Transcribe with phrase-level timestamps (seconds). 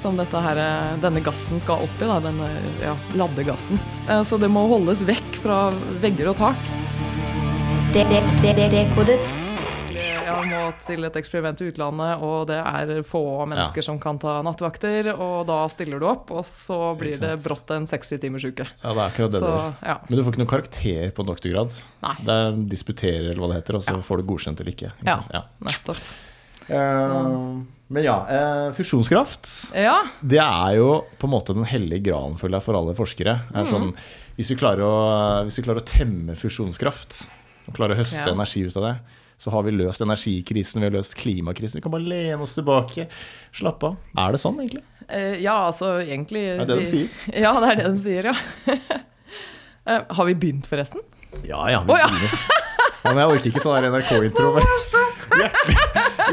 [0.00, 0.60] som dette her,
[1.02, 2.48] denne gassen skal opp i, da, denne
[2.82, 3.78] ja, laddegassen.
[4.08, 5.66] Eh, Så det må holdes vekk fra
[6.02, 6.56] vegger og tak.
[7.92, 9.28] Dekodet.
[10.30, 14.36] Jeg må til et eksperiment i utlandet, og det er få mennesker som kan ta
[14.46, 15.10] nattvakter.
[15.16, 18.68] Og da stiller du opp, og så blir det brått en 60 timers uke.
[18.80, 19.74] Ja, det er akkurat det Så, det er.
[19.90, 19.96] ja.
[20.06, 21.74] Men du får ikke noen karakter på doktorgrad.
[22.06, 22.14] Nei.
[22.24, 24.02] Det er disputerer, eller hva det heter, og så Ja.
[24.06, 24.92] får du godkjent eller ikke.
[25.02, 25.18] ikke Ja.
[25.34, 25.42] ja.
[25.66, 25.98] Nettopp.
[26.68, 30.04] Eh, men ja, eh, fusjonskraft Ja.
[30.20, 33.40] Det er jo på en måte den hellige gralen for alle forskere.
[33.54, 33.70] Er Mm.
[33.72, 33.96] sånn,
[34.36, 37.26] hvis, vi klarer å, hvis vi klarer å temme fusjonskraft
[37.68, 38.32] og klarer å høste Ja.
[38.32, 39.00] energi ut av det,
[39.40, 41.76] så har vi løst energikrisen, vi har løst klimakrisen.
[41.76, 43.08] Vi kan bare lene oss tilbake,
[43.52, 43.96] slappe av.
[44.16, 44.82] Er det sånn, egentlig?
[45.08, 47.08] Eh, ja, altså egentlig Det Er det de, de sier?
[47.34, 48.34] Ja, det er det de sier, ja.
[50.14, 51.00] Har vi begynt, forresten?
[51.42, 51.80] Ja, ja.
[51.82, 52.06] Vi oh, ja.
[52.06, 52.38] begynner.
[53.00, 54.48] Ja, men jeg orker ikke sånn NRK-intro.
[55.40, 55.76] Hjertelig,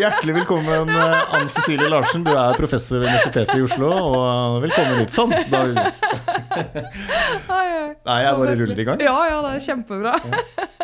[0.02, 2.26] hjertelig velkommen, eh, Anne Cecilie Larsen.
[2.28, 5.14] Du er professor ved Universitetet i Oslo, og velkommen hit.
[5.16, 5.32] Sånn.
[5.52, 5.78] Da er vi.
[8.10, 9.06] Nei, jeg bare ruller i gang.
[9.06, 10.14] Ja, ja, det er kjempebra.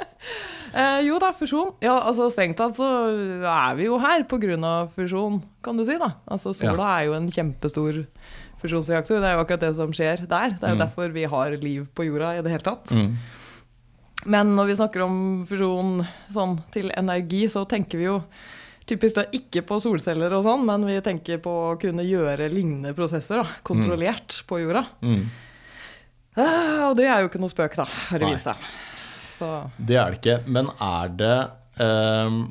[0.79, 1.73] eh, jo da, fusjon.
[1.83, 2.87] Ja, altså Strengt tatt så
[3.43, 4.71] er vi jo her pga.
[4.95, 5.99] fusjon, kan du si.
[5.99, 6.13] da.
[6.31, 8.05] Altså Sola er jo en kjempestor
[8.63, 9.19] fusjonsreaktor.
[9.19, 10.55] Det er jo akkurat det som skjer der.
[10.55, 10.85] Det er jo Mm.
[10.87, 12.95] derfor vi har liv på jorda i det hele tatt.
[12.95, 13.17] Mm.
[14.25, 15.15] Men når vi snakker om
[15.47, 15.97] fusjon
[16.31, 18.19] sånn, til energi, så tenker vi jo
[18.87, 22.93] typisk da ikke på solceller og sånn, men vi tenker på å kunne gjøre lignende
[22.95, 24.85] prosesser da, kontrollert på jorda.
[25.03, 25.21] Mm.
[26.33, 28.67] Ah, og det er jo ikke noe spøk, da, har det vist seg.
[29.77, 30.37] Det er det ikke.
[30.55, 31.37] Men er det
[31.83, 32.43] um,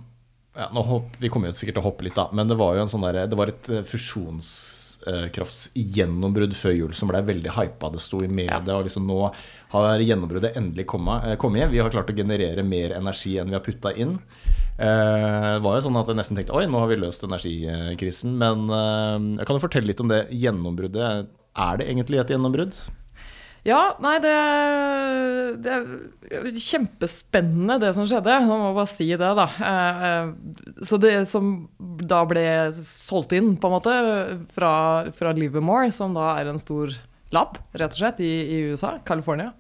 [0.59, 2.29] ja, hopp, Vi kommer jo sikkert til å hoppe litt, da.
[2.37, 3.85] Men det var jo en sånn der, det var et eh,
[5.03, 7.91] fusjonskraftsgjennombrudd før jul som ble veldig hypa.
[7.93, 9.19] Det sto i media, og liksom nå
[9.73, 11.25] har gjennombruddet endelig kommet.
[11.25, 11.69] eh.
[11.71, 14.19] Vi har klart å generere mer energi enn vi har putta inn.
[14.79, 18.37] Eh, det var jo sånn at jeg nesten tenkte oi, nå har vi løst energikrisen.
[18.37, 21.29] Men eh, jeg kan jo fortelle litt om det gjennombruddet.
[21.57, 22.75] Er det egentlig et gjennombrudd?
[23.63, 24.31] Ja, nei, det,
[25.63, 28.41] det er kjempespennende det som skjedde.
[28.43, 29.45] Nå må bare si det, da.
[29.47, 30.33] Eh, eh,
[30.83, 31.69] Så det som
[32.09, 33.95] da ble solgt inn, på en måte,
[34.55, 34.73] fra,
[35.15, 36.95] fra Livermore, som da er en stor
[37.33, 39.53] lab, rett og slett, i, i USA, California,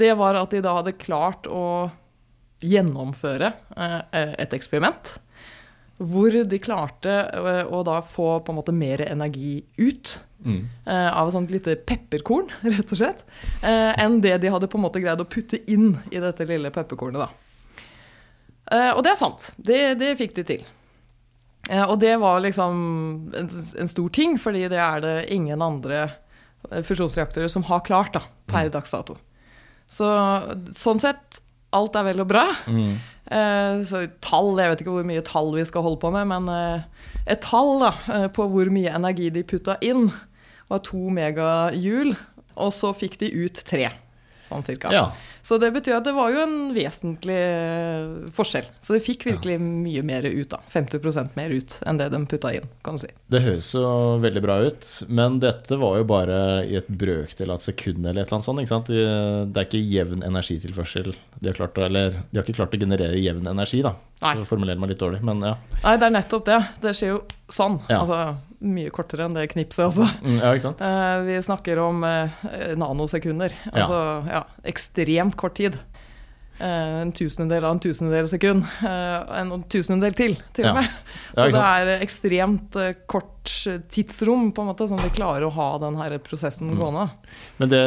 [0.00, 1.90] det var at de da hadde klart å
[2.64, 5.16] gjennomføre eh, et eksperiment.
[6.00, 10.66] Hvor de klarte eh, å da få på en måte mer energi ut Mm.
[10.84, 13.22] eh, av et sånt lite pepperkorn, rett og slett,
[13.64, 17.22] enn det de hadde på en måte greid å putte inn i dette lille pepperkornet.
[17.22, 17.30] da.
[18.68, 19.46] Eh, og det er sant.
[19.56, 20.66] Det, det fikk de til.
[21.70, 22.82] Eh, og det var liksom
[23.36, 23.48] en,
[23.80, 26.02] en stor ting, fordi det er det ingen andre
[26.70, 29.18] eh, fusjonsreaktorer som har klart da, per dags dato.
[29.90, 30.08] Så
[30.78, 31.40] sånn sett,
[31.74, 32.46] alt er vel og bra.
[32.70, 32.94] Mm.
[33.24, 36.48] Eh, så tall, jeg vet ikke hvor mye tall vi skal holde på med, men
[36.52, 40.10] eh, et tall da, eh, på hvor mye energi de putta inn,
[40.70, 42.14] var to megahjul,
[42.54, 43.90] og så fikk de ut tre,
[44.48, 44.92] sånn cirka.
[44.94, 45.04] Ja.
[45.44, 48.68] Så det betyr at det var jo en vesentlig eh, forskjell.
[48.80, 50.60] Så de fikk virkelig mye mer ut, da.
[50.72, 53.10] 50% mer ut enn det de putta inn, kan du si.
[53.32, 53.84] Det høres jo
[54.24, 58.22] veldig bra ut, men dette var jo bare i et brøkdel av et sekund eller
[58.22, 58.64] et eller annet sånt.
[58.64, 58.92] Ikke sant?
[58.94, 61.12] Det er ikke jevn energitilførsel.
[61.40, 63.96] De har, klart eller, de har ikke klart å generere jevn energi, da.
[64.24, 64.38] Nei.
[64.40, 65.56] Så formulerer meg litt dårlig, men ja.
[65.82, 66.60] Nei, det er nettopp det.
[66.80, 67.22] Det skjer jo
[67.52, 67.80] sånn.
[67.90, 68.00] Ja.
[68.00, 68.20] Altså
[68.64, 70.08] mye kortere enn det knipset, altså.
[70.24, 70.80] Mm, ja ikke sant?
[70.84, 72.30] Eh, vi snakker om eh,
[72.80, 73.52] nanosekunder.
[73.72, 73.98] Altså
[74.30, 75.76] ja, ekstremt kort tid.
[76.58, 78.64] Eh, en tusendedel av en tusendedel sekund.
[78.86, 80.90] En tusendedel til, til og med.
[81.34, 82.76] Ja, Så det er ekstremt
[83.10, 83.30] kort
[83.90, 86.78] tidsrom på en måte, som vi klarer å ha den her prosessen Mm.
[86.78, 87.08] gående.
[87.58, 87.80] Men det,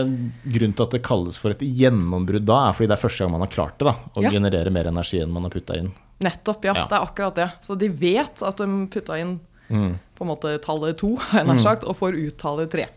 [0.52, 3.32] grunnen til at det kalles for et gjennombrudd da, er fordi det er første gang
[3.38, 3.86] man har klart det.
[3.88, 4.30] da, Å Ja.
[4.36, 5.94] generere mer energi enn man har putta inn.
[6.20, 6.86] Nettopp, ja, Ja.
[6.88, 7.52] Det er akkurat det.
[7.62, 9.40] Så de vet at de putta inn
[9.70, 9.98] Mm.
[10.18, 12.88] på en måte tallet to, nær sagt, og får ut tallet tre.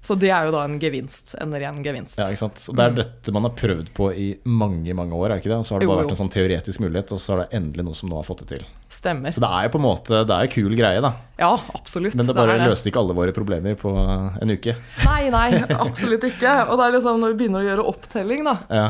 [0.00, 1.32] Så det er jo da en gevinst.
[1.42, 2.20] En ren gevinst.
[2.20, 2.60] Ja, ikke sant?
[2.62, 5.50] Så Det er dette man har prøvd på i mange mange år, er det ikke
[5.50, 5.56] det?
[5.58, 6.06] Og så har det bare jo.
[6.06, 8.44] vært en sånn teoretisk mulighet, og så er det endelig noe som nå har fått
[8.44, 8.62] det til.
[8.94, 9.34] Stemmer.
[9.34, 11.10] Så det er jo på en måte, det er jo kul greie, da.
[11.42, 12.14] Ja, absolutt.
[12.14, 12.70] Men det bare det.
[12.70, 14.76] løste ikke alle våre problemer på en uke.
[15.10, 16.54] Nei, nei, absolutt ikke.
[16.70, 18.56] Og det er liksom når vi begynner å gjøre opptelling, da.
[18.70, 18.86] Ja.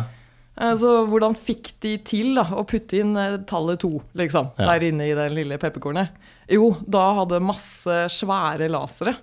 [0.60, 4.74] eh, Så hvordan fikk de til da, å putte inn eh, tallet to, liksom, Ja.
[4.74, 6.12] der inne i det lille pepperkornet?
[6.48, 9.16] Jo, da hadde masse svære lasere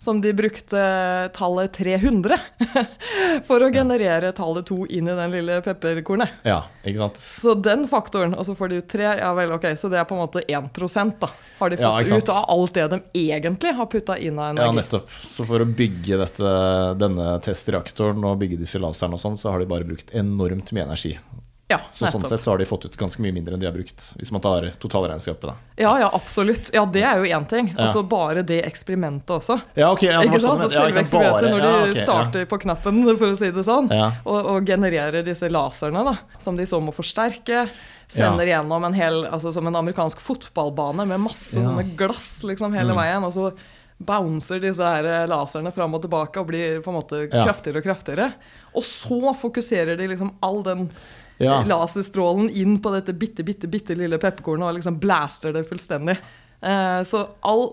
[0.00, 0.80] som de brukte
[1.34, 2.38] tallet 300
[3.48, 6.38] for å generere tallet 2 inn i den lille pepperkornet.
[6.48, 7.20] Ja, ikke sant.
[7.20, 10.08] Så den faktoren, og så får de ut 3, ja vel, ok, så det er
[10.08, 10.70] på en måte 1
[11.20, 11.28] da,
[11.58, 14.70] har de fått ja, ut av alt det de egentlig har putta inn av energi.
[14.70, 15.12] Ja, nettopp.
[15.20, 16.54] Så for å bygge dette,
[16.96, 20.88] denne testreaktoren og bygge disse laserne og sånn, så har de bare brukt enormt mye
[20.88, 21.12] energi.
[21.70, 23.74] Ja, Så sånn sett så har de fått ut ganske mye mindre enn de har
[23.76, 25.54] brukt, hvis man tar totalregnskapet, da.
[25.78, 26.72] Ja, ja, absolutt.
[26.74, 27.68] Ja, det er jo én ting.
[27.78, 29.60] Altså bare det eksperimentet også.
[29.78, 30.02] Ja, ok.
[30.08, 30.58] Ja, Ikke var sant?
[30.64, 32.04] sånn, Så selve ikke eksperimentet, bare- når de ja, ok, ja.
[32.04, 33.88] starter på knappen, for å si det sånn,
[34.26, 37.68] og, og genererer disse laserne, da, som de så må forsterke,
[38.10, 42.90] sender gjennom en hel, altså som en amerikansk fotballbane med masse sånne glass liksom hele
[42.90, 42.98] Mm.
[42.98, 43.52] veien, og så
[44.00, 47.84] bouncer disse her eh, laserne fram og tilbake og blir på en måte kraftigere og
[47.84, 48.32] kraftigere.
[48.74, 50.86] Og så fokuserer de liksom all den
[51.40, 51.62] Ja.
[51.64, 56.18] laserstrålen inn på dette bitte, bitte, bitte lille pepperkornet og liksom blaster det fullstendig.
[56.60, 57.64] Eh, så, all,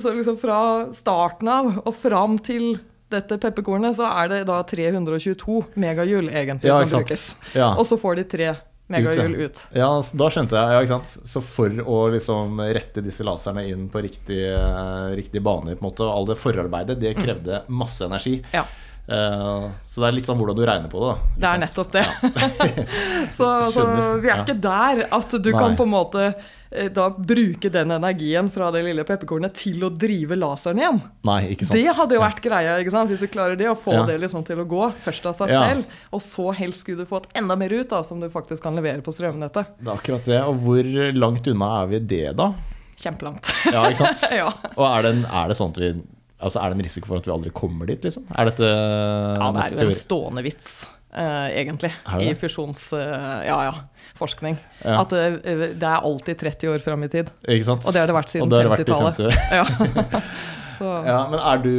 [0.00, 0.58] så liksom fra
[0.92, 2.74] starten av og fram til
[3.14, 7.26] dette pepperkornet, så er det da 322 megajul egentlig Ja, som brukes.
[7.56, 7.72] Ja.
[7.78, 8.54] Og så får de tre
[8.92, 9.62] megajul ut.
[9.72, 10.74] Ja, da skjønte jeg.
[10.74, 11.28] Ja, ikke sant?
[11.28, 15.88] Så for å liksom rette disse laserne inn på riktig, eh, riktig bane, på en
[15.88, 18.40] måte, og all det forarbeidet, det krevde masse energi.
[18.44, 18.50] Mm.
[18.58, 18.66] Ja.
[19.06, 21.12] Eh, så det er litt sånn hvordan du regner på det.
[21.12, 22.04] da Det er nettopp det.
[23.36, 23.86] så, så
[24.22, 25.58] vi er ikke der at du Nei.
[25.60, 26.22] kan på en måte
[26.70, 31.02] eh, da bruke den energien fra det lille pepperkornet til å drive laseren igjen.
[31.28, 31.76] Nei, ikke sant.
[31.76, 33.12] Det hadde jo vært greia, ikke sant?
[33.12, 34.06] hvis du klarer det, å få Ja.
[34.08, 35.60] det liksom til å gå først av seg Ja.
[35.68, 38.74] selv, og så helst skulle du fått enda mer ut, da, som du faktisk kan
[38.80, 39.76] levere på strømnettet.
[39.84, 40.40] Det er akkurat det.
[40.48, 42.54] Og hvor langt unna er vi det, da?
[42.96, 43.52] Kjempelangt.
[43.68, 44.24] Ja, ikke sant?
[44.40, 44.48] ja.
[44.78, 45.92] Og er det, er det sånn at vi
[46.44, 48.26] Altså, er det en risiko for at vi aldri kommer dit, liksom?
[48.36, 50.70] Er dette ja, det er jo en stående vits,
[51.16, 52.82] uh, egentlig, i fusjonsforskning, fusjons...
[53.00, 53.74] eh, ja, ja.
[54.14, 54.58] Forskning.
[54.84, 54.98] Ja.
[55.00, 57.32] At uh, det er alltid 30 år fram i tid.
[57.48, 57.86] Ikke sant?
[57.88, 59.40] Og det har det vært siden Og det har det vært i 50-tallet.
[59.40, 59.54] 50.
[59.58, 60.20] Ja.
[60.74, 61.70] Ja, men er du,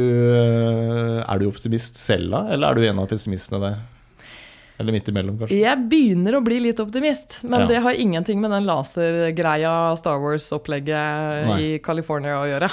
[1.20, 2.38] er du optimist selv, da?
[2.54, 3.74] Eller er du en av pessimistene der?
[4.80, 5.58] Eller midt imellom, kanskje?
[5.60, 7.66] Jeg begynner å bli litt optimist, men Ja.
[7.70, 12.70] det har ingenting med den lasergreia, Star Wars-opplegget i California å gjøre.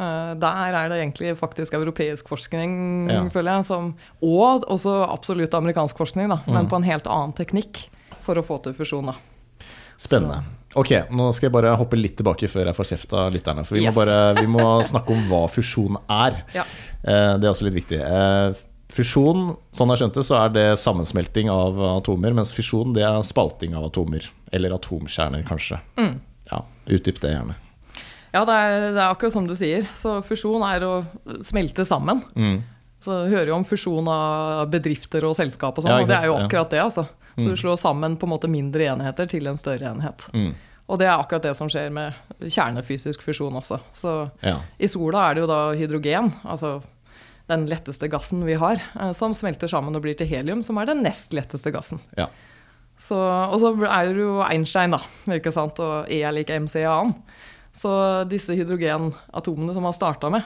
[0.00, 3.22] Eh, der er det egentlig faktisk europeisk forskning, Ja.
[3.28, 6.70] føler jeg, som, og også absolutt amerikansk forskning, da, men Mm.
[6.70, 7.84] på en helt annen teknikk
[8.18, 9.06] for å få til fusjon.
[9.06, 9.14] Da.
[10.00, 10.42] Spennende.
[10.76, 13.66] Ok, nå skal jeg bare hoppe litt tilbake før jeg får kjeft av lytterne.
[13.66, 13.94] For vi, Yes.
[13.94, 16.42] må bare, vi må snakke om hva fusjon er.
[16.54, 16.62] Ja.
[17.04, 18.00] Eh, Det er også litt viktig.
[18.00, 18.54] Eh,
[18.90, 23.72] Fusjon, sånn jeg skjønte, så er det sammensmelting av atomer, mens fisjon det er spalting
[23.76, 24.24] av atomer.
[24.52, 25.78] Eller atomkjerner, kanskje.
[25.96, 26.18] Mm.
[26.50, 27.54] Ja, Utdyp det gjerne.
[28.32, 29.86] Ja, det er, det er akkurat som du sier.
[29.98, 30.92] Så fusjon er å
[31.42, 32.22] smelte sammen.
[32.36, 32.60] Mm.
[33.00, 36.16] Så du hører jo om fusjon av bedrifter og selskap og sånn, Ja, og det
[36.18, 37.06] er jo akkurat det, altså.
[37.38, 37.54] Så Mm.
[37.54, 40.26] du slår sammen på en måte mindre enheter til en større enhet.
[40.34, 40.54] Mm.
[40.90, 43.80] Og det er akkurat det som skjer med kjernefysisk fusjon også.
[43.94, 44.58] Så Ja.
[44.78, 46.82] i sola er det jo da hydrogen, altså
[47.48, 50.86] den letteste gassen vi har, eh, som smelter sammen og blir til helium, som er
[50.86, 52.00] den nest letteste gassen.
[52.16, 52.26] ja.
[52.98, 54.98] Så, og så er det jo Einstein, da,
[55.28, 57.14] ikke sant, og E er lik mc i annen.
[57.72, 57.90] Så
[58.30, 60.42] disse hydrogenatomene som man starta med,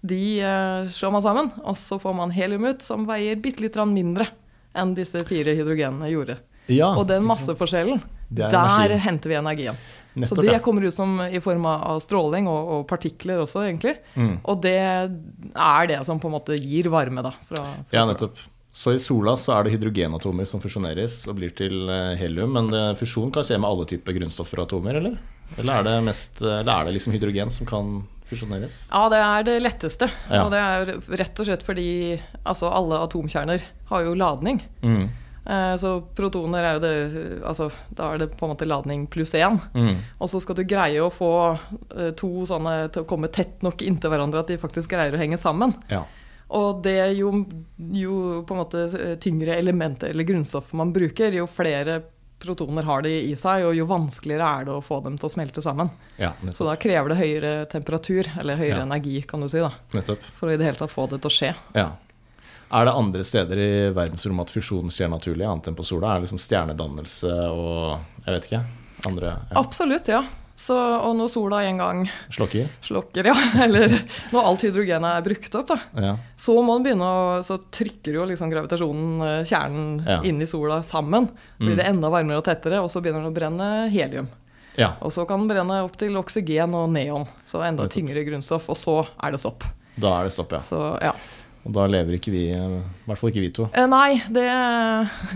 [0.00, 3.76] de eh, slår man sammen, og så får man helium ut, som veier bitte litt
[3.90, 4.28] mindre
[4.72, 6.38] enn disse fire hydrogenene gjorde.
[6.70, 8.00] ja Og den masseforskjellen,
[8.30, 9.02] er der energien.
[9.04, 9.80] henter vi energien.
[10.12, 13.96] Nettopp, så det kommer ut som i form av stråling og, og partikler også, egentlig.
[14.14, 14.40] Mm.
[14.42, 17.34] Og det er det som på en måte gir varme, da.
[17.46, 18.40] Fra, fra Ja, nettopp.
[18.72, 22.52] Så i sola så er det hydrogenatomer som fusjoneres og blir til eh, helium.
[22.54, 25.16] Men eh, fusjon kan skje med alle typer grunnstoffer og atomer, eller?
[25.58, 27.88] Eller er det, mest, eller er det liksom hydrogen som kan
[28.30, 28.84] fusjoneres?
[28.92, 30.06] Ja, det er det letteste.
[30.30, 30.44] Ja.
[30.44, 31.88] Og det er rett og slett fordi
[32.44, 34.62] altså, alle atomkjerner har jo ladning.
[34.86, 35.08] Mm.
[35.50, 36.94] Eh, Så protoner er jo det
[37.48, 39.58] altså, Da er det på en måte ladning pluss én.
[39.74, 39.98] Mm.
[40.20, 41.32] Og så skal du greie å få
[41.96, 45.22] eh, to sånne til å komme tett nok inntil hverandre at de faktisk greier å
[45.24, 45.74] henge sammen.
[45.90, 46.04] Ja.
[46.50, 47.30] Og det jo,
[47.94, 48.14] jo
[48.46, 52.00] på en måte eh, tyngre elementer eller grunnstoffer man bruker, jo flere
[52.40, 55.32] protoner har de i seg, og jo vanskeligere er det å få dem til å
[55.34, 55.90] smelte sammen.
[56.16, 58.86] ja, Så da krever det høyere temperatur, eller høyere Ja.
[58.86, 59.68] energi, kan du si, da,
[60.38, 61.54] for å i det hele tatt få det til å skje.
[61.76, 61.90] Ja.
[62.72, 66.14] Er det andre steder i verdensrommet at fusjon skjer naturlig, annet enn på sola?
[66.14, 68.64] Er det liksom stjernedannelse og jeg vet ikke?
[69.06, 69.38] Andre ja.
[69.60, 70.24] Absolutt, ja.
[70.60, 72.66] Så, og når sola en gang slokker?
[72.84, 73.94] slokker, ja, eller
[74.30, 76.10] når alt hydrogenet er brukt opp, da, Ja.
[76.36, 80.18] så må den begynne å Så trykker jo liksom gravitasjonen eh, kjernen Ja.
[80.28, 81.30] inn i sola sammen.
[81.58, 81.76] Blir Mm.
[81.80, 84.28] det enda varmere og tettere, og så begynner den å brenne helium.
[84.76, 84.92] ja.
[85.00, 88.76] Og så kan den brenne opp til oksygen og neon, så enda tyngre grunnstoff, og
[88.76, 89.64] så er det stopp.
[89.98, 90.58] Da er det stopp, ja.
[90.60, 91.12] Så ja.
[91.60, 93.68] Og da lever ikke vi, i hvert fall ikke vi to.
[93.76, 94.46] Eh, nei, det,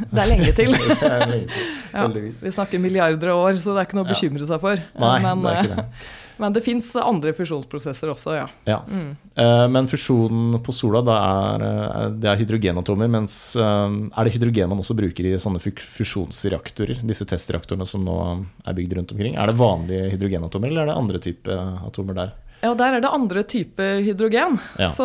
[0.08, 0.72] det er lenge til.
[1.04, 4.06] Det er lenge til, Ja, vi snakker milliarder av år, så det er ikke noe
[4.06, 4.80] å bekymre seg for.
[5.00, 6.08] Nei, men, det er ikke eh, det.
[6.40, 8.46] men det fins andre fusjonsprosesser også, ja.
[8.66, 8.80] Ja.
[8.88, 9.12] Mm.
[9.36, 13.12] Eh, Men fusjonen på sola, er, eh, det er hydrogenatomer.
[13.18, 17.04] Mens eh, er det hydrogen man også bruker i sånne fusjonsreaktorer?
[17.04, 18.16] Disse testreaktorene som nå
[18.64, 19.36] er bygd rundt omkring.
[19.36, 22.34] Er det vanlige hydrogenatomer, eller er det andre typer atomer der?
[22.64, 24.56] Ja, der er det andre typer hydrogen.
[24.80, 24.88] Ja.
[24.88, 25.04] Så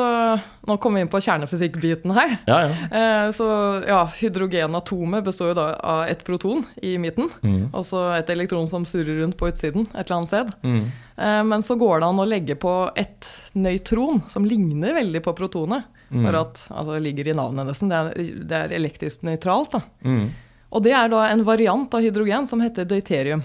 [0.69, 2.37] nå kommer vi inn på kjernefysikkbiten her.
[2.47, 2.71] Ja, ja.
[2.87, 3.47] Eh, Så
[3.87, 7.69] ja, hydrogenatomet består jo da av et proton i midten, Mm.
[7.73, 10.53] og så et elektron som surrer rundt på utsiden et eller annet sted.
[10.63, 10.91] Mm.
[11.17, 15.35] Eh, Men så går det an å legge på et nøytron som ligner veldig på
[15.35, 15.83] protonet.
[16.11, 16.25] Mm.
[16.25, 19.71] For at, altså det ligger i navnet nesten, det er, det er elektrisk nøytralt.
[19.75, 19.81] da.
[20.05, 20.29] Mm.
[20.71, 23.43] Og det er da en variant av hydrogen som heter deuterium.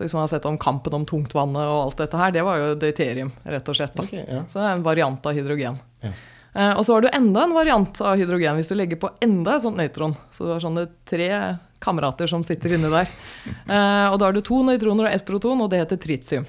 [0.00, 2.56] Så hvis man har sett om kampen om tungtvannet og alt dette her, det var
[2.56, 3.92] jo deuterium, rett og slett.
[3.92, 4.06] da.
[4.06, 4.38] Ok, ja.
[4.48, 5.74] Så det er en variant av hydrogen.
[6.00, 6.12] Ja.
[6.54, 9.58] Eh, og så har du enda en variant av hydrogen hvis du legger på enda
[9.58, 10.14] et sånt nøytron.
[10.32, 11.28] Så du har sånne tre
[11.84, 13.12] kamerater som sitter inni der.
[13.70, 16.48] Eh, og da har du to nøytroner og ett proton, og det heter tritium.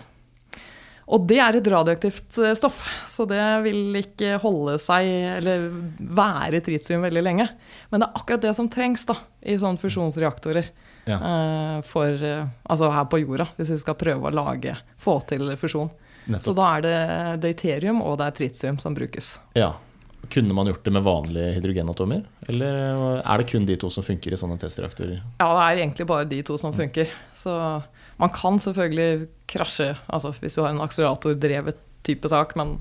[1.11, 5.67] Og det er et radioaktivt eh, stoff, så det vil ikke holde seg, eller
[5.99, 7.49] være tritium veldig lenge.
[7.91, 10.71] Men det er akkurat det som trengs da, i sånne fusjonsreaktorer.
[11.05, 11.17] Ja.
[11.17, 15.53] eh, for, eh, altså her på jorda, hvis vi skal prøve å lage, få til
[15.57, 15.89] fusjon.
[16.39, 16.97] Så da er det
[17.43, 19.39] deuterium og det er tritium som brukes.
[19.57, 19.73] Ja.
[20.31, 22.21] Kunne man gjort det med vanlige hydrogenatomer?
[22.47, 25.17] Eller er det kun de to som funker i sånne testreaktorer?
[25.41, 27.09] Ja, det er egentlig bare de to som funker.
[27.35, 27.55] Så
[28.21, 32.77] man kan selvfølgelig krasje, altså hvis du har en akseleratordrevet type sak, men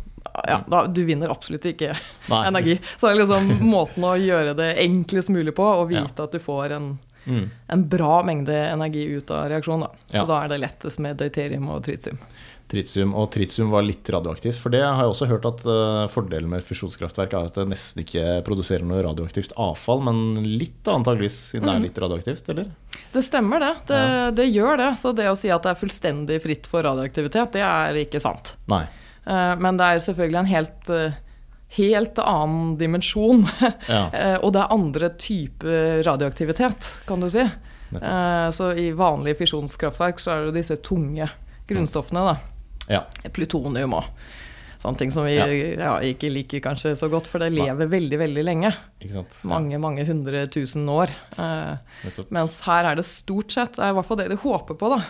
[0.47, 1.95] ja, da, du vinner absolutt ikke
[2.29, 2.43] Nei.
[2.49, 2.77] energi.
[2.99, 6.39] Så det er liksom måten å gjøre det enklest mulig på, og vite at du
[6.45, 6.91] får en,
[7.27, 7.51] Mm.
[7.69, 9.81] en bra mengde energi ut av reaksjonen.
[9.89, 9.91] Da.
[10.11, 10.25] Så Ja.
[10.25, 12.19] da er det lettest med deuterium og tritium.
[12.71, 14.55] Tritium, og tritium var litt radioaktivt.
[14.57, 18.05] For det har jeg også hørt at eh, fordelen med fusjonskraftverk er at det nesten
[18.05, 22.71] ikke produserer noe radioaktivt avfall, men litt antageligvis, siden det er litt radioaktivt, eller?
[23.13, 23.73] Det stemmer, det.
[23.91, 24.31] Det, Ja.
[24.31, 24.91] det gjør det.
[24.97, 28.55] Så det å si at det er fullstendig fritt for radioaktivitet, det er ikke sant.
[28.69, 28.85] Nei.
[29.27, 31.13] Eh, Men det er selvfølgelig en helt, eh,
[31.77, 33.45] helt annen dimensjon.
[33.89, 37.45] Ja, Eh, Og det er andre typer radioaktivitet, kan du si.
[37.93, 38.09] nettopp.
[38.09, 41.29] Eh, Så i vanlige fisjonskraftverk så er det disse tunge
[41.71, 42.37] grunnstoffene, da.
[42.91, 43.05] Ja.
[43.33, 44.05] Plutonium og
[44.81, 45.45] sånne ting som vi Ja.
[45.47, 48.73] ja, ikke liker kanskje så godt, for det lever veldig, veldig lenge.
[49.47, 51.11] Mange, mange hundre tusen år.
[51.39, 51.77] Eh,
[52.33, 54.89] mens her er det stort sett, det er i hvert fall det de håper på,
[54.97, 55.03] da,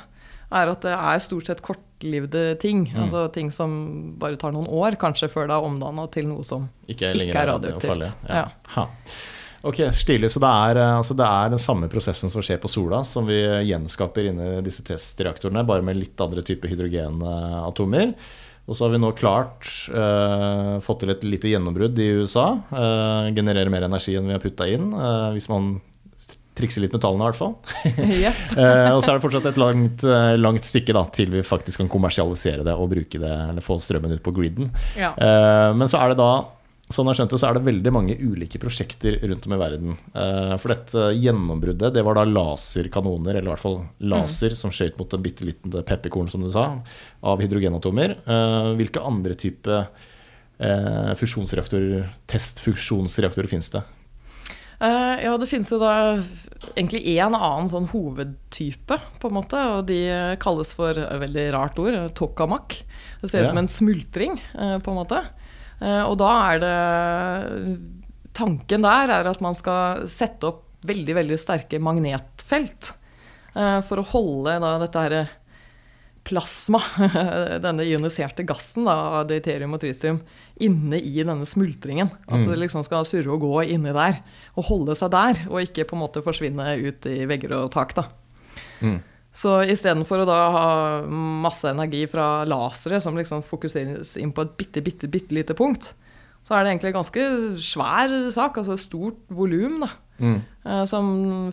[0.50, 2.84] er at det er stort sett kortlivde ting.
[2.90, 3.04] Mm.
[3.04, 3.72] Altså ting som
[4.20, 7.52] bare tar noen år, kanskje før det er omdanna til noe som Ikke, Ikke er
[7.54, 8.08] radioaktivt.
[8.26, 8.48] Ja.
[9.66, 10.30] Ok, Stilig.
[10.32, 13.26] Så det er, eh, altså det er den samme prosessen som skjer på sola, som
[13.28, 18.14] vi gjenskaper inni disse testreaktorene, bare med litt andre typer hydrogenatomer.
[18.70, 22.52] Og så har vi nå klart uh, fått til et lite gjennombrudd i USA.
[22.70, 25.80] Uh, generere mer energi enn vi har putta inn, Uh, hvis man
[26.60, 27.56] trikser litt med tallene, i hvert fall.
[28.20, 28.52] Yes.
[28.54, 31.82] Eh, og så er det fortsatt et langt, eh, langt stykke da, til vi faktisk
[31.82, 34.72] kan kommersialisere det og bruke det, eller få strømmen ut på griden.
[34.98, 35.14] Ja.
[35.16, 36.32] Eh, men så er det da
[36.90, 39.92] Sånn jeg skjønte, så er det veldig mange ulike prosjekter rundt om i verden.
[40.10, 43.76] Eh, for dette gjennombruddet, det var da laserkanoner, eller i hvert fall
[44.10, 46.64] laser, som skjøt mot en bitte liten pepperkorn, som du sa,
[47.22, 48.16] av hydrogenatomer.
[48.26, 53.84] Eh, hvilke andre type eh, fusjonsreaktorer, testfusjonsreaktorer finnes det?
[54.80, 55.90] Eh, ja, det finnes jo da
[56.72, 59.98] egentlig én annen sånn hovedtype, på en måte, og de
[60.40, 62.78] kalles for et veldig rart ord, tokamak.
[63.20, 63.50] Det ser ut Ja.
[63.50, 65.20] som en smultring, eh, på en måte.
[65.82, 67.80] Eh, og da er det
[68.32, 72.92] Tanken der er at man skal sette opp veldig, veldig sterke magnetfelt
[73.56, 75.28] eh, for å holde da dette her
[76.24, 76.78] plasma,
[77.64, 80.20] denne ioniserte gassen da, av deuterium og tritium,
[80.62, 82.10] inne i denne smultringen.
[82.28, 84.20] At det liksom skal surre og gå inni der,
[84.56, 87.94] og holde seg der, og ikke på en måte forsvinne ut i vegger og tak.
[87.96, 88.08] da.
[88.80, 88.98] Mm.
[89.30, 90.68] Så istedenfor å da ha
[91.06, 95.92] masse energi fra lasere som liksom fokuseres inn på et bitte, bitte, bitte lite punkt,
[96.46, 97.26] så er det egentlig en ganske
[97.62, 99.90] svær sak, altså et stort volum, da.
[100.20, 100.40] Mm.
[100.64, 101.06] eh, Som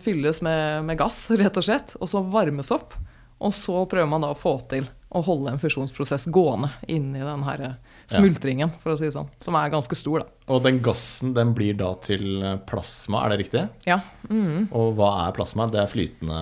[0.04, 2.96] fylles med, med gass, rett og slett, og så varmes opp.
[3.38, 7.44] Og så prøver man da å få til å holde en fusjonsprosess gående inni den
[7.46, 7.62] her
[8.08, 9.28] smultringen, for å si det sånn.
[9.44, 10.26] Som er ganske stor, da.
[10.54, 12.24] Og den gassen den blir da til
[12.68, 13.66] plasma, er det riktig?
[13.88, 14.00] Ja.
[14.30, 14.68] Mm.
[14.72, 15.66] Og hva er plasma?
[15.72, 16.40] Det er flytende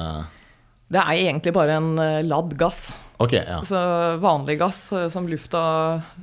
[0.92, 2.92] Det er egentlig bare en eh, ladd gass.
[3.18, 3.58] Ok, ja.
[3.66, 3.78] Så
[4.22, 5.62] vanlig gass eh, som lufta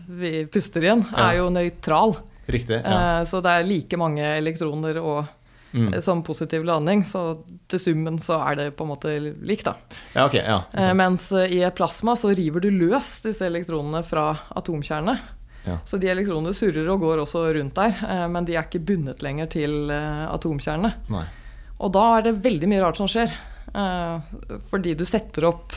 [0.08, 1.30] vi puster Ja.
[1.30, 2.16] er jo nøytral.
[2.48, 2.80] Riktig.
[2.84, 3.20] Ja.
[3.20, 5.26] Eh, Så det er like mange elektroner og,
[5.74, 5.94] Mm.
[5.94, 7.04] eh, som positiv ladning.
[7.04, 9.76] Så til summen så er det på en måte likt, da.
[10.14, 14.04] ja, okay, Ja, Eh, Mens eh, i et plasma så river du løs disse elektronene
[14.06, 15.18] fra atomkjernene.
[15.66, 15.78] Ja.
[15.88, 19.22] Så de elektronene surrer og går også rundt der, eh, men de er ikke bundet
[19.24, 20.94] lenger til eh, atomkjernene.
[21.80, 23.32] Og da er det veldig mye rart som skjer.
[23.74, 25.74] Eh, fordi du setter opp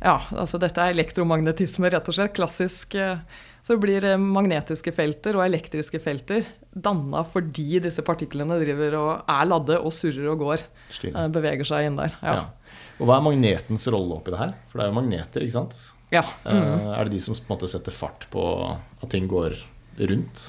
[0.00, 2.32] Ja, altså dette er elektromagnetisme, rett og slett.
[2.38, 2.94] Klassisk.
[2.94, 3.18] eh,
[3.68, 9.48] så blir eh, magnetiske felter og elektriske felter danna fordi disse partiklene driver og er
[9.50, 10.64] ladde og surrer og går.
[10.94, 11.12] Stilig.
[11.12, 12.14] eh, beveger seg inn der.
[12.22, 12.38] Ja.
[12.38, 12.74] Ja.
[12.98, 14.56] Og hva er magnetens rolle oppi det her?
[14.70, 15.78] For det er jo magneter, ikke sant?
[16.14, 16.24] ja.
[16.48, 16.86] Eh, Mm.
[16.96, 19.54] Er det de som på en måte setter fart på at ting går
[20.08, 20.46] rundt?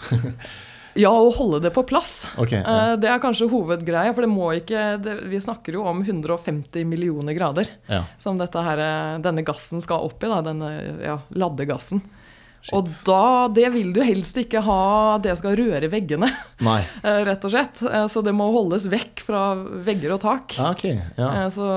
[1.03, 2.29] ja, å holde det på plass.
[2.39, 2.95] Okay, Ja.
[2.95, 7.35] Det er kanskje hovedgreia, for det må ikke det, Vi snakker jo om 150 millioner
[7.35, 8.05] grader ja.
[8.17, 8.85] som dette her,
[9.19, 10.71] denne gassen skal opp i, da, denne
[11.03, 12.01] ja, laddegassen.
[12.61, 12.73] Shit.
[12.75, 16.27] Og da, det vil du helst ikke ha det skal røre veggene,
[16.65, 16.81] Nei.
[17.07, 17.81] eh, rett og slett.
[17.87, 19.43] Eh, Så det må holdes vekk fra
[19.87, 20.57] vegger og tak.
[20.59, 20.83] Ja, ok.
[21.15, 21.29] Ja.
[21.45, 21.67] Eh, Så,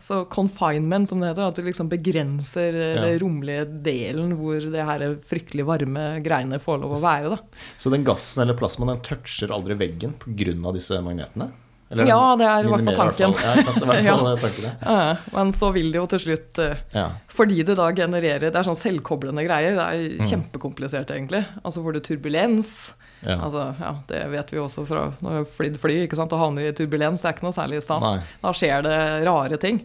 [0.00, 3.02] så confinement, som det heter, at du liksom begrenser Ja.
[3.06, 7.34] det romlige delen hvor det her fryktelig varme greiene får lov å være.
[7.34, 7.64] da.
[7.78, 10.72] Så den gassen eller plasmaen den toucher aldri veggen pga.
[10.72, 11.50] disse magnetene?
[11.90, 13.34] Eller Ja, det er i hvert fall tanken.
[13.34, 15.16] Fall ja.
[15.32, 17.06] Men så vil det jo til slutt eh.
[17.32, 19.76] Fordi det da genererer Det er sånn selvkoblende greier.
[19.78, 20.26] Det er Mm.
[20.28, 21.44] kjempekomplisert, egentlig.
[21.64, 22.92] Altså får du turbulens.
[23.24, 23.38] Ja.
[23.42, 26.32] Altså, ja, Det vet vi også fra når vi har flydd fly ikke sant?
[26.32, 27.22] og havner i turbulens.
[27.22, 28.04] Det er ikke noe særlig stas.
[28.04, 28.20] Nei.
[28.42, 29.80] Da skjer det rare ting.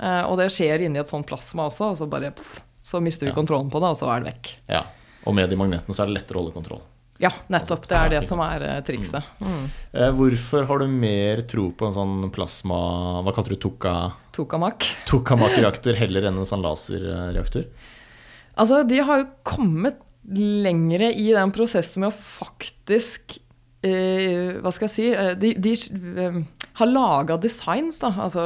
[0.00, 3.26] Eh, og det skjer inni et sånt plasma også, og så bare pff, så mister
[3.28, 4.54] vi kontrollen på det, og så er det vekk.
[4.68, 4.82] ja.
[5.24, 6.82] Og med de magnetene så er det lettere å holde kontroll.
[7.22, 7.84] Ja, nettopp.
[7.86, 9.22] Det er det som er eh, trikset.
[9.38, 9.66] Mm.
[9.94, 12.78] Eh, hvorfor har du mer tro på en sånn plasma
[13.22, 13.92] Hva kalte du toka,
[14.34, 14.82] Tokamak.
[15.06, 17.68] tokamak-reaktor heller enn en sånn laserreaktor?
[18.58, 23.36] Altså, de har jo kommet lengre i den prosessen med å faktisk
[23.84, 25.74] eh, Hva skal jeg si eh, De, de
[26.80, 28.10] har laga designs, da.
[28.26, 28.44] Altså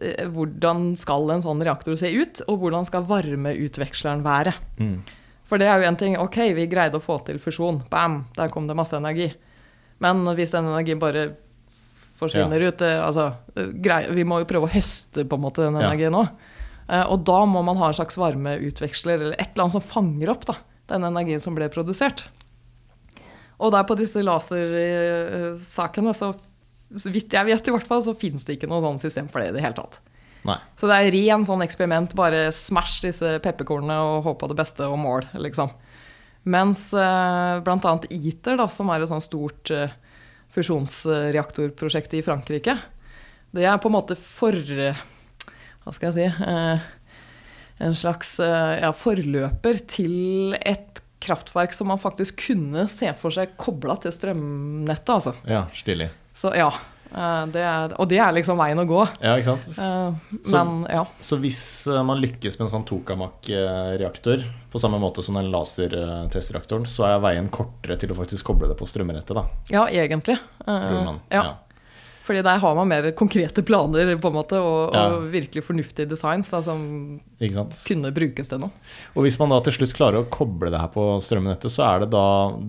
[0.00, 4.56] eh, hvordan skal en sånn reaktor se ut, og hvordan skal varmeutveksleren være.
[4.80, 4.96] Mm.
[5.46, 7.82] For det er jo en ting Ok, vi greide å få til fusjon.
[7.90, 8.24] Bam!
[8.36, 9.28] Der kom det masse energi.
[10.02, 11.28] Men hvis den energien bare
[12.16, 15.62] forsvinner ut eh, altså, eh, grei, Vi må jo prøve å høste på en måte
[15.66, 15.90] den Ja.
[15.90, 16.28] energien òg.
[17.10, 20.44] Og da må man ha en slags varmeutveksler eller et eller annet som fanger opp
[20.46, 20.54] da,
[20.86, 22.28] den energien som ble produsert.
[23.58, 26.30] Og der på disse lasersakene, så
[27.10, 29.48] vidt jeg vet i hvert fall, så finnes det ikke noe sånn system for det
[29.50, 29.98] i det hele tatt.
[30.46, 30.58] Nei.
[30.78, 34.86] Så det er ren sånn eksperiment, bare smash disse pepperkornene og håp på det beste
[34.86, 35.72] og mål, liksom.
[36.46, 39.94] Mens eh, annet ITER, da, som er et sånt stort eh,
[40.54, 42.76] fusjonsreaktorprosjekt i Frankrike,
[43.56, 46.86] det er på en måte for Hva skal jeg si eh,
[47.86, 53.56] En slags eh, ja, forløper til et kraftverk som man faktisk kunne se for seg
[53.58, 55.34] kobla til strømnettet, altså.
[55.48, 56.10] Ja, stilig.
[56.36, 56.70] Så ja.
[57.16, 59.00] Eh, Det er, og det er liksom veien å gå.
[59.22, 59.66] Ja, ikke sant?
[59.78, 61.04] Men, Så- ja.
[61.20, 66.84] Så hvis eh, man lykkes med en sånn tokamak-reaktor, på samme måte som den lasertestreaktoren,
[66.86, 70.38] så er veien kortere til å faktisk koble det på strømrettet, da, Ja, egentlig.
[70.66, 71.20] Eh, tror man.
[71.30, 71.54] Ja.
[72.26, 75.04] Fordi der har man mer konkrete planer på en måte, og, Ja.
[75.14, 77.20] og virkelig fornuftige designs da, som
[77.86, 78.70] kunne brukes til noe.
[79.14, 82.00] Og hvis man da til slutt klarer å koble det her på strømnettet, så er
[82.02, 82.24] det da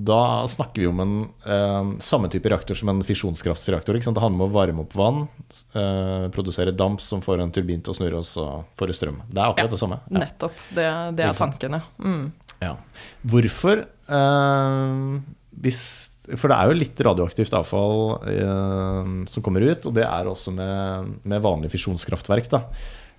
[0.08, 1.16] Da snakker vi om en
[1.46, 3.98] eh, samme type reaktor som en fisjonskraftsreaktor.
[3.98, 5.28] Det handler om å varme opp vann,
[5.74, 9.22] eh, produsere damp som får en turbin til å snurre, og så får du strøm.
[9.30, 9.74] Det er akkurat Ja.
[9.74, 10.00] det samme.
[10.12, 10.20] Ja.
[10.20, 10.54] Nettopp.
[10.70, 11.82] Det, det er tankene.
[11.82, 11.82] tanken.
[12.00, 12.32] Mm.
[12.62, 12.76] Ja.
[13.26, 15.22] Hvorfor eh,
[15.64, 15.82] hvis,
[16.36, 17.98] For det er jo litt radioaktivt avfall
[18.30, 22.50] eh, som kommer ut, og det er også med, med vanlige fisjonskraftverk.
[22.54, 22.66] Da.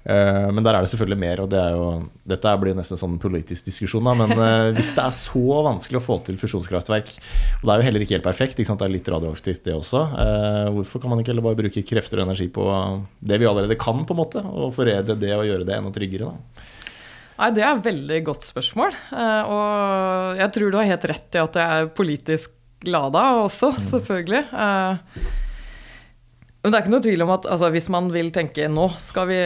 [0.09, 1.89] Eh, men der er det selvfølgelig mer, og det jo,
[2.31, 4.07] dette blir nesten en sånn politisk diskusjon.
[4.09, 7.13] Da, men eh, hvis det er så vanskelig å få til fusjonskraftverk,
[7.61, 10.05] og det er jo heller ikke helt perfekt, ikke det er litt radioaktivt det også,
[10.25, 12.65] eh, hvorfor kan man ikke heller bare bruke krefter og energi på
[13.21, 16.33] det vi allerede kan, på en måte, og foredle det og gjøre det enda tryggere?
[16.33, 16.67] Da?
[17.39, 18.95] Nei, det er et veldig godt spørsmål.
[19.15, 22.57] Eh, og jeg tror du har helt rett i at det er politisk
[22.89, 24.43] lada også, selvfølgelig.
[24.51, 25.29] Eh,
[26.59, 29.29] men det er ikke noe tvil om at altså, hvis man vil tenke nå skal
[29.31, 29.39] vi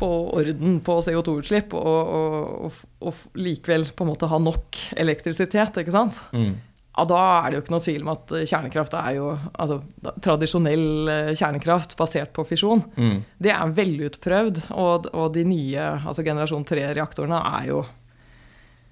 [0.00, 0.08] få
[0.40, 5.94] orden på CO2-utslipp og, og, og, og likevel på en måte ha nok elektrisitet, ikke
[5.94, 6.18] sant?
[6.34, 6.58] Mm.
[6.96, 9.76] Ja, da er det jo ikke noe tvil om at kjernekraft er jo altså,
[10.20, 12.82] tradisjonell eh, kjernekraft basert på fisjon.
[12.98, 13.20] Mm.
[13.38, 17.84] Det er velutprøvd, og, og de nye altså generasjon 3-reaktorene er jo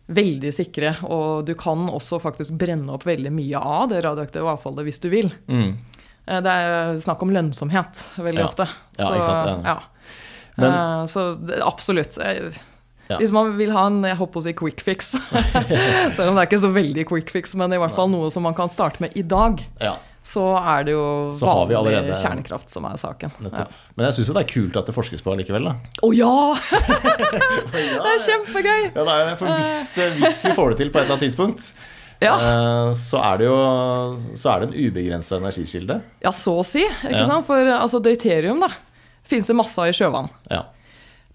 [0.08, 0.94] veldig sikre.
[1.10, 5.08] Og du kan også faktisk brenne opp veldig mye av det radioaktive avfallet hvis du
[5.12, 5.28] vil.
[5.50, 5.74] Mm.
[6.28, 8.48] Eh, Det er snakk om lønnsomhet veldig Ja.
[8.48, 8.68] ofte.
[8.98, 9.74] Ja, ikke sant, ja.
[9.74, 9.78] ja.
[10.56, 12.16] Men- Eh, så det, absolutt.
[12.18, 12.50] Eh,
[13.08, 13.16] Ja.
[13.18, 15.14] Hvis man vil ha en jeg håper å si quick fix,
[16.16, 18.42] selv om det er ikke så veldig quick fix, men i hvert fall noe som
[18.44, 19.94] man kan starte med i dag, Ja.
[20.28, 23.32] så er det jo Så har vi vanlig allerede- kjernekraft som er saken.
[23.48, 23.64] Ja.
[23.96, 25.76] Men jeg syns det er kult at det forskes på allikevel, da.
[26.04, 26.34] Å ja!
[27.72, 28.82] det er kjempegøy!
[28.94, 29.78] Ja, det er for hvis,
[30.20, 31.72] hvis vi får det til på et eller annet tidspunkt,
[32.20, 32.34] Ja.
[32.34, 33.56] eh, så er det jo
[34.36, 36.00] så er det en ubegrensa energikilde.
[36.24, 36.82] Ja, så å si.
[36.84, 37.24] Ikke Ja.
[37.24, 37.46] sant?
[37.46, 38.68] For altså, deuterium da,
[39.24, 40.28] fins det masse av i sjøvann.
[40.50, 40.64] Ja.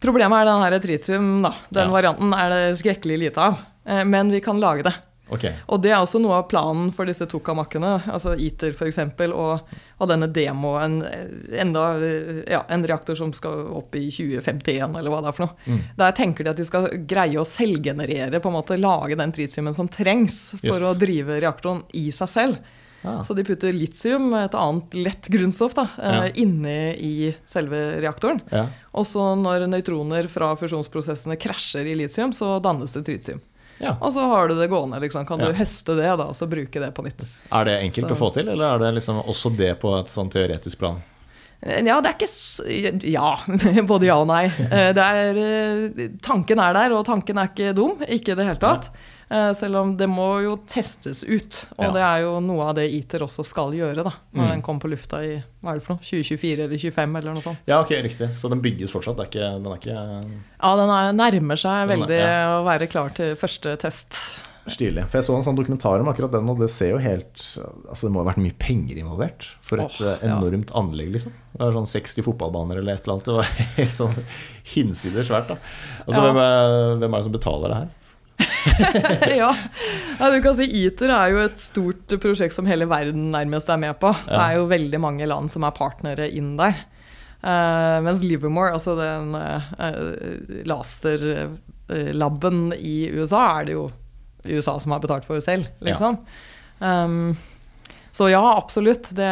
[0.04, 1.32] Problemet er den her tritium.
[1.46, 1.54] da.
[1.72, 1.94] Den Ja.
[1.96, 3.58] varianten er det skrekkelig lite av.
[3.88, 4.94] Eh, Men vi kan lage det.
[5.32, 5.54] Okay.
[5.70, 9.00] Og det er også noe av planen for disse tokamakkene, altså ITER f.eks.,
[9.32, 9.62] og,
[10.00, 11.00] og denne demoen,
[11.50, 11.86] enda
[12.52, 15.56] ja, en reaktor som skal opp i 2051, eller hva det er for noe.
[15.66, 15.80] Mm.
[15.98, 19.74] Der tenker de at de skal greie å selvgenerere, på en måte lage den tritiumen
[19.74, 20.84] som trengs for Yes.
[20.84, 22.58] å drive reaktoren i seg selv.
[23.06, 23.22] Ah.
[23.24, 26.32] Så de putter litium, et annet lett grunnstoff, da, eh, Ja.
[26.36, 28.40] inne i selve reaktoren.
[28.52, 28.68] Ja.
[28.94, 33.42] Og så når nøytroner fra fusjonsprosessene krasjer i litium, så dannes det tritium.
[33.80, 33.98] ja.
[34.02, 35.26] Og så har du det gående, liksom.
[35.28, 35.48] kan Ja.
[35.48, 37.46] du høste det da, og så bruke det på nytt.
[37.52, 40.06] Er det enkelt Så- å få til, eller er det liksom også det på et
[40.08, 41.02] sånn teoretisk plan?
[41.66, 43.36] Ja, det er ikke Ja,
[43.88, 44.46] både ja og nei.
[44.46, 48.00] Eh, Det er, eh, tanken er der, og tanken er ikke dum.
[48.02, 48.90] Ikke i det hele tatt.
[48.90, 49.23] Eh,
[49.58, 51.66] Selv om det må jo testes ut.
[51.80, 51.92] Og Ja.
[51.96, 54.12] det er jo noe av det ITER også skal gjøre, da.
[54.34, 54.52] Når Mm.
[54.52, 57.42] den kommer på lufta i hva er det for noe, 2024 eller 2025 eller noe
[57.42, 57.58] sånt.
[57.66, 58.30] Ja, ok, riktig.
[58.36, 59.16] Så den bygges fortsatt?
[59.18, 62.62] Det er ikke, den er ikke Ja, den er, nærmer seg Den er- veldig ja.
[62.62, 64.40] å være klar til første test.
[64.66, 65.04] stilig?
[65.10, 67.36] For jeg så en sånn dokumentar om akkurat den, og det ser jo helt
[67.90, 70.80] Altså, det må ha vært mye penger involvert for et oh, enormt ja.
[70.80, 71.32] anlegg, liksom.
[71.52, 73.26] Det var sånn 60 fotballbaner eller et eller annet.
[73.26, 73.44] Det var
[73.78, 74.24] helt sånn
[74.64, 75.58] hinsides svært, da.
[76.08, 76.32] Altså, Ja.
[76.32, 77.90] hvem, er, hvem er det som betaler det her?
[79.42, 79.50] ja.
[80.20, 83.80] ja, du kan si ITER er jo et stort prosjekt som hele verden nærmest er
[83.82, 84.10] med på.
[84.28, 86.76] Det er jo veldig mange land som er partnere inn der.
[87.44, 89.62] Uh, mens Livermore, altså den uh,
[90.70, 93.92] laserlaben i USA, er det jo
[94.48, 96.18] USA som har betalt for selv, liksom.
[96.80, 97.36] Um,
[98.14, 99.10] så ja, absolutt.
[99.18, 99.32] Det,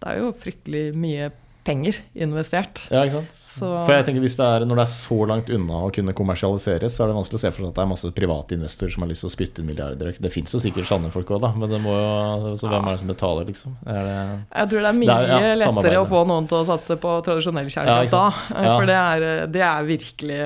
[0.00, 1.30] det er jo fryktelig mye
[1.70, 2.82] penger investert.
[2.90, 3.32] Ja, ikke sant?
[3.36, 6.12] Så- For jeg tenker hvis det er, Når det er så langt unna å kunne
[6.16, 8.92] kommersialiseres, så er det vanskelig å se for seg at det er masse private investorer
[8.94, 10.12] som har lyst til å spytte inn milliarder.
[10.20, 12.96] Det fins jo sikkert sanne folk òg, da, men det må jo, så hvem er
[12.96, 13.76] det som betaler, liksom?
[13.86, 16.64] Det Jeg tror det er mye Det er- ja, lettere å få noen til å
[16.66, 18.64] satse på tradisjonell kjærlighet ja, da.
[18.64, 18.76] Ja.
[18.78, 20.40] For det er, det er virkelig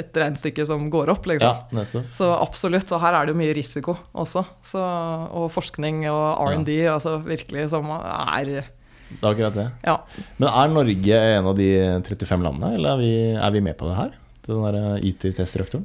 [0.00, 1.56] et regnestykke som går opp, liksom.
[1.72, 1.84] Ja.
[2.14, 2.90] Så absolutt.
[2.92, 4.44] Og her er det jo mye risiko også.
[4.64, 8.64] Så, og forskning og R&D, altså virkelig, som er
[9.10, 9.66] Det er akkurat det.
[9.84, 9.98] Ja.
[10.38, 11.68] Men er Norge en av de
[12.04, 14.14] 35 landene, eller er vi, er vi med på det her?
[14.46, 15.84] Den der IT-testreaktoren?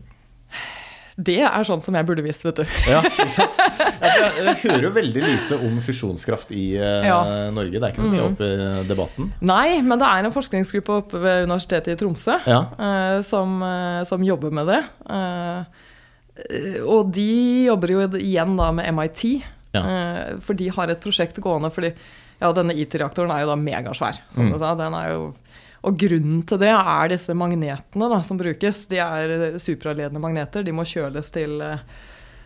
[1.20, 2.64] Det er sånn som jeg burde visst, vet du.
[2.88, 3.58] Ja, ikke sant?
[3.60, 7.18] Jeg, jeg hører jo veldig lite om fusjonskraft i eh, Ja.
[7.28, 7.58] Mm.
[7.58, 7.74] Norge.
[7.76, 9.28] Det er ikke så mye oppe i debatten.
[9.44, 12.62] Nei, men det er en forskningsgruppe oppe ved Universitetet i Tromsø Ja.
[12.72, 14.80] eh, som, eh, som jobber med det.
[16.88, 17.28] Og de
[17.68, 19.26] jobber jo igjen da med MIT,
[19.76, 19.84] Ja.
[20.42, 21.92] for de har et prosjekt gående fordi
[22.42, 24.52] ja, denne IT-reaktoren er jo da megasvær, som Mm.
[24.54, 24.76] du sa.
[24.76, 25.34] Den er jo
[25.82, 28.86] og grunnen til det er disse magnetene da, som brukes.
[28.92, 30.62] De er supraledende magneter.
[30.64, 31.78] De må kjøles til eh,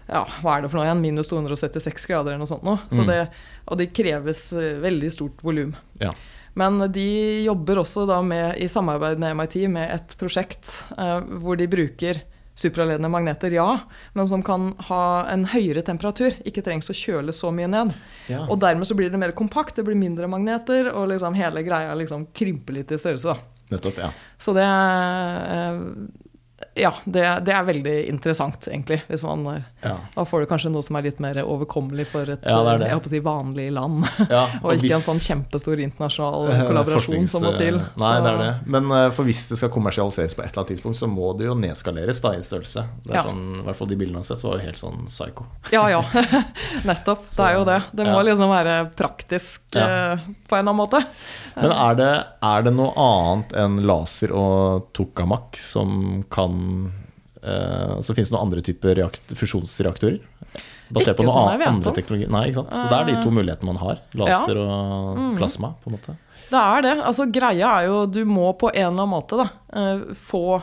[0.08, 1.02] ja, hva er det for noe igjen?
[1.02, 2.62] Minus 276 grader eller noe sånt.
[2.64, 2.76] Nå.
[2.92, 3.08] Så Mm.
[3.08, 3.30] det,
[3.68, 5.74] og det kreves eh, veldig stort volum.
[6.00, 6.12] Ja.
[6.56, 11.58] Men de jobber også da med, i samarbeid med MIT med et prosjekt eh, hvor
[11.58, 12.22] de bruker
[12.56, 13.80] supraledende magneter, ja,
[14.14, 16.36] men som kan ha en høyere temperatur.
[16.46, 17.94] Ikke trengs å kjøle så mye ned.
[18.30, 18.44] Ja.
[18.48, 21.96] Og dermed så blir det mer kompakt, det blir mindre magneter, og liksom hele greia
[21.98, 23.36] liksom krymper litt i størrelse.
[23.74, 24.12] Nettopp, ja.
[24.38, 25.82] Så det eh,
[26.76, 29.02] Ja, det, det er veldig interessant, egentlig.
[29.08, 29.92] Hvis man, eh, ja.
[30.16, 32.80] da får du kanskje noe som er litt mer overkommelig for et Ja, det er
[32.82, 32.88] det.
[32.90, 34.08] jeg håper å si, vanlig land.
[34.32, 37.78] ja Og ikke en sånn kjempestor internasjonal Eh, kollaborasjon som må til.
[37.78, 38.50] Nei, Så- det er det.
[38.74, 41.46] Men eh, for hvis det skal kommersialiseres på et eller annet tidspunkt, så må det
[41.46, 42.88] jo nedskaleres da i størrelse.
[43.06, 45.06] Det er sånn, I hvert fall de bildene jeg har sett, var jo helt sånn
[45.12, 45.46] psycho.
[45.76, 46.02] Ja, ja.
[46.90, 47.28] Nettopp.
[47.30, 47.80] Det er jo det.
[47.94, 50.18] Det må liksom være praktisk eh,
[50.50, 51.04] på en eller annen måte.
[51.54, 52.12] Men er det,
[52.50, 56.63] er det noe annet enn laser og tokamak som kan
[57.44, 60.20] eh, Så finnes det noen andre typer reakt, fusjonsreaktorer?
[60.94, 62.28] Basert på Ikke noe som jeg annet, andre teknologier teknologi?
[62.36, 62.74] Nei, ikke sant?
[62.76, 64.02] Så det er de to mulighetene man har.
[64.20, 65.38] Laser og Mm.
[65.40, 66.16] plasma, på en måte.
[66.50, 66.96] Det er det.
[67.08, 70.62] Altså, greia er jo du må på en eller annen måte da, eh, få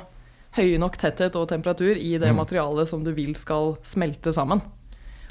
[0.56, 2.36] høy nok tetthet og temperatur i det Mm.
[2.36, 4.60] materialet som du vil skal smelte sammen.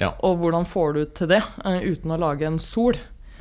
[0.00, 0.12] Ja.
[0.24, 2.94] Og hvordan får du til det eh, uten å lage en sol?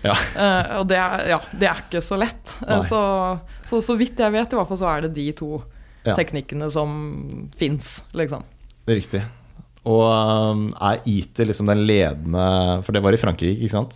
[0.03, 0.13] Ja.
[0.35, 2.55] Eh, og det er, ja, det er ikke så lett.
[2.67, 5.61] Eh, så, så så vidt jeg vet, i hvert fall så er det de to
[6.05, 6.15] Ja.
[6.15, 8.43] teknikkene som fins, liksom.
[8.87, 9.21] Det riktig.
[9.89, 13.95] Og um, er IT liksom den ledende For det var i Frankrike, ikke sant?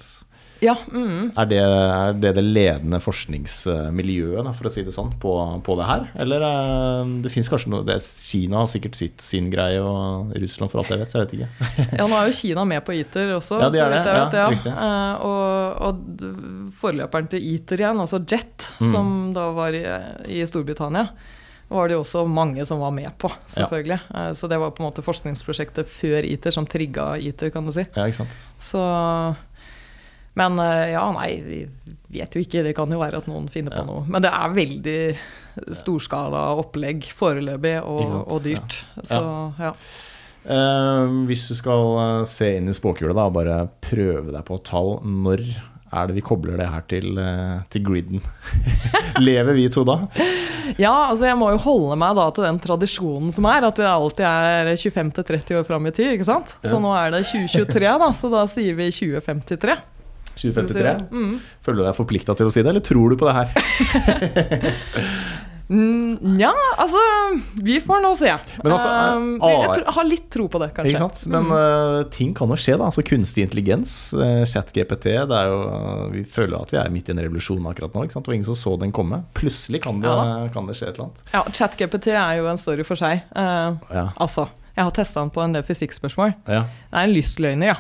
[0.63, 1.34] Ja, mm.
[1.36, 5.34] Er det, er det det ledende forskningsmiljøet, for å si det sånn, på,
[5.66, 6.06] på det her?
[6.24, 10.72] Eller eh, det fins kanskje noe det, Kina har sikkert sitt, sin greie, og Russland
[10.72, 11.16] for alt jeg vet.
[11.18, 11.88] Jeg vet ikke.
[12.00, 14.16] ja, nå er jo Kina med på ITER også, Ja, de er så vidt det.
[14.16, 14.39] jeg vet.
[14.39, 14.88] Ja, Ja.
[14.88, 18.89] Eh, og, og forløperen til ITER igjen, altså JET, Mm.
[18.92, 19.84] som da var i,
[20.39, 21.10] i Storbritannia,
[21.69, 23.99] var det jo også mange som var med på, selvfølgelig.
[24.13, 24.34] Ja.
[24.38, 27.86] så det var på en måte forskningsprosjektet før ITER som trigga ITER, kan du si.
[27.95, 28.36] Ja, ikke sant?
[28.62, 28.84] Så
[30.36, 31.60] Men eh, ja, nei, vi
[32.19, 32.63] vet jo ikke.
[32.65, 33.86] Det kan jo være at noen finner på Ja.
[33.86, 34.06] noe.
[34.10, 35.17] Men det er veldig
[35.78, 38.80] storskala opplegg foreløpig, og, og dyrt.
[39.06, 39.21] Så
[39.62, 39.73] ja.
[40.43, 44.97] Uh, hvis du skal eh, se inn i spåkula og bare prøve deg på tall,
[45.06, 45.45] når
[45.94, 48.24] er det vi kobler det her til, eh, til griden?
[49.28, 50.00] Lever vi to da?
[50.80, 53.88] Ja, altså jeg må jo holde meg da til den tradisjonen som er, at vi
[53.88, 56.56] alltid er 25-30 år fram i tid, ikke sant?
[56.64, 59.78] Så nå er det 2023, da, så da sier vi 2053.
[60.34, 60.96] for å si 2053?
[61.14, 61.34] Mm.
[61.64, 63.50] Føler du deg forplikta til å si det, eller tror du på det her?
[65.71, 66.99] Nja, altså
[67.63, 68.32] Vi får nå se.
[68.63, 70.91] Men altså, uh, jeg tror, har litt tro på det, kanskje.
[70.91, 71.21] Ikke sant?
[71.32, 72.89] Men uh, ting kan jo skje, da.
[72.91, 77.10] Altså Kunstig intelligens, uh, chat-GPT det er jo, eh, Vi føler at vi er midt
[77.10, 78.04] i en revolusjon akkurat nå.
[78.06, 78.28] Ikke sant?
[78.28, 79.23] Det var ingen som så den komme.
[79.38, 81.23] Plutselig kan det, Ja kan det skje et eller annet.
[81.34, 83.23] Ja, ChatGPT er jo en story for seg.
[83.32, 86.34] Uh, Ja, altså, jeg har testa den på en del fysikkspørsmål.
[86.50, 86.64] ja.
[86.94, 87.76] Det er en lystløgner, ja.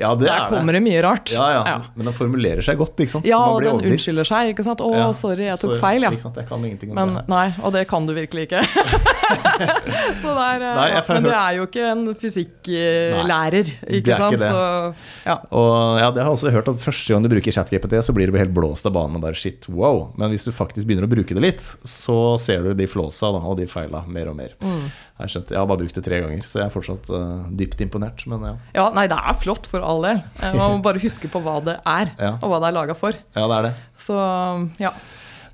[0.00, 0.80] ja det Der er kommer det.
[0.84, 1.32] mye rart.
[1.32, 1.62] Ja, ja.
[1.68, 1.76] Ja.
[1.96, 3.26] Men den formulerer seg godt, ikke sant?
[3.28, 3.92] Ja, og den overvist.
[4.08, 4.80] unnskylder seg, ikke sant.
[4.80, 5.80] 'Å, Ja, sorry, jeg tok sorry.
[5.82, 6.10] feil', ja.
[6.16, 6.32] Ikke?
[6.40, 7.24] Jeg kan ingenting om Men det.
[7.28, 8.62] nei, og det kan du virkelig ikke.
[10.20, 14.16] så det er, eh, Nei, men du er jo ikke en fysikklærer, det er ikke
[14.18, 14.34] sant.
[14.36, 14.50] ikke det.
[14.50, 14.94] Så,
[15.28, 15.36] ja.
[15.52, 18.30] Og ja, det har jeg også hørt at første gang du bruker ChatGPT, så blir
[18.32, 20.10] du helt blåst av banen og bare shit, wow.
[20.16, 23.40] Men hvis du faktisk begynner å bruke det litt, så ser du de flåsa da,
[23.44, 24.56] og de feila mer og mer.
[24.64, 24.84] Mm.
[25.14, 27.44] Jeg, har skjønt, jeg har bare brukt det tre ganger, så jeg er fortsatt uh,
[27.54, 28.24] dypt imponert.
[28.26, 28.54] Men ja.
[28.74, 30.18] ja, nei, det er flott for all del.
[30.42, 32.32] Eh, Man må bare huske på hva det er, Ja.
[32.40, 33.12] og hva det er laga for.
[33.14, 33.74] ja, det er det.
[34.00, 34.16] Så
[34.82, 34.90] ja.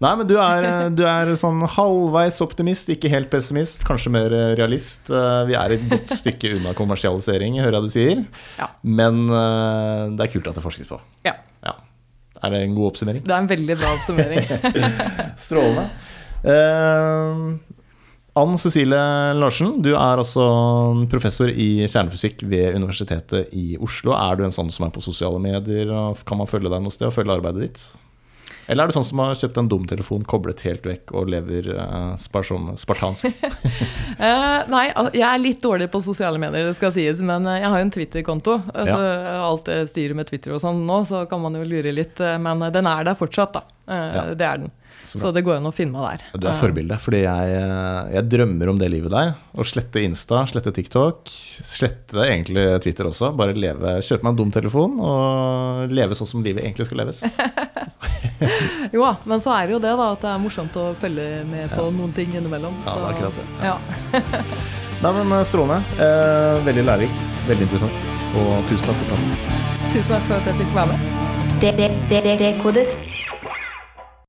[0.01, 4.33] Nei, men du er, eh, du er sånn halvveis optimist, ikke helt pessimist, kanskje mer
[4.57, 5.11] realist.
[5.13, 8.25] Vi er et godt stykke unna kommersialisering, hører jeg du sier.
[8.57, 8.71] Ja.
[8.83, 9.27] Men
[10.17, 11.01] det er kult at det forskes på.
[11.29, 11.37] ja.
[11.67, 11.75] Ja.
[12.41, 13.21] Er det en god oppsummering?
[13.29, 14.47] Det er en veldig bra oppsummering.
[15.45, 15.83] Strålende.
[16.41, 17.59] Uh,
[18.41, 20.45] Ann Cecilie Larsen, du er altså
[21.13, 24.15] professor i kjernefysikk ved Universitetet i Oslo.
[24.17, 25.91] Er du en sånn som er på sosiale medier?
[26.29, 27.83] Kan man følge deg noe sted og følge arbeidet ditt?
[28.71, 32.13] Eller er du sånn som har kjøpt en dumtelefon, koblet helt vekk og lever eh,
[32.23, 33.31] sparsom, spartansk?
[34.21, 34.83] Eh, nei,
[35.17, 37.93] jeg er litt dårlig på sosiale medier, det skal sies, men eh, jeg har en
[37.95, 38.59] Twitter-konto.
[38.69, 38.99] Altså,
[39.47, 42.67] Alt det styret med Twitter og sånn nå, så kan man jo lure litt, men
[42.75, 43.63] den er der fortsatt, da.
[43.89, 44.25] Eh, Ja.
[44.37, 44.69] Det er den.
[45.05, 46.41] Så Så det går an å finne meg der.
[46.41, 49.33] Du er forbilde, fordi jeg, eh, jeg drømmer om det livet der.
[49.57, 53.33] Å slette Insta, slette TikTok, slette egentlig Twitter også.
[53.37, 57.25] Bare leve, kjøpe meg en dum telefon og leve sånn som livet egentlig skal leves.
[58.95, 61.43] Jo da, men så er det jo det, da, at det er morsomt å følge
[61.49, 62.79] med på noen ting innimellom.
[62.87, 63.47] Ja, det er akkurat det.
[63.69, 63.77] Ja.
[65.05, 65.81] Nei, men eh, Strålende.
[66.01, 68.17] Eh, veldig lærerikt, veldig interessant.
[68.41, 69.31] Og tusen takk for praten.
[69.95, 71.07] Tusen takk for at jeg fikk være med.
[71.61, 72.99] Det, det, det, det, Dekodet.